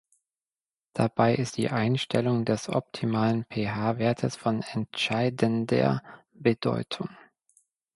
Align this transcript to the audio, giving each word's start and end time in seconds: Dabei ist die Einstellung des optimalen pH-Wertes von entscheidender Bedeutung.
Dabei 0.93 1.35
ist 1.35 1.57
die 1.57 1.69
Einstellung 1.69 2.43
des 2.43 2.69
optimalen 2.69 3.45
pH-Wertes 3.51 4.35
von 4.35 4.63
entscheidender 4.73 6.01
Bedeutung. 6.33 7.09